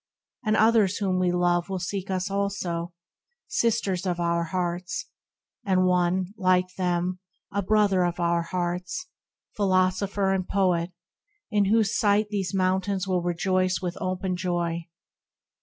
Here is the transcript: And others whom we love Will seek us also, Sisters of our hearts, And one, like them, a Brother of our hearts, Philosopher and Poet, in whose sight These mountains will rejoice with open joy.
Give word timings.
And 0.43 0.57
others 0.57 0.97
whom 0.97 1.19
we 1.19 1.31
love 1.31 1.69
Will 1.69 1.77
seek 1.77 2.09
us 2.09 2.31
also, 2.31 2.91
Sisters 3.47 4.07
of 4.07 4.19
our 4.19 4.45
hearts, 4.45 5.05
And 5.63 5.85
one, 5.85 6.33
like 6.37 6.73
them, 6.73 7.19
a 7.51 7.61
Brother 7.61 8.03
of 8.03 8.19
our 8.19 8.41
hearts, 8.41 9.05
Philosopher 9.55 10.33
and 10.33 10.47
Poet, 10.47 10.91
in 11.51 11.65
whose 11.65 11.95
sight 11.95 12.29
These 12.29 12.51
mountains 12.51 13.07
will 13.07 13.21
rejoice 13.21 13.79
with 13.79 13.95
open 14.01 14.35
joy. 14.35 14.87